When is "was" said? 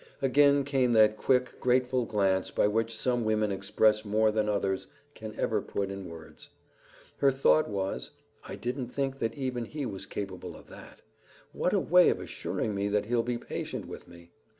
7.69-8.09, 9.85-10.07